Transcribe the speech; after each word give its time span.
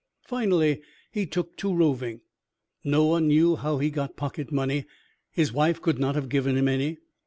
Finally 0.25 0.81
he 1.11 1.27
took 1.27 1.55
to 1.57 1.71
roving. 1.71 2.21
No 2.83 3.05
one 3.05 3.27
knew 3.27 3.55
how 3.55 3.77
he 3.77 3.91
got 3.91 4.17
pocket 4.17 4.51
money; 4.51 4.85
his 5.29 5.53
wife 5.53 5.79
could 5.79 5.99
not 5.99 6.15
have 6.15 6.27
given 6.27 6.57
him 6.57 6.67
any. 6.67 6.97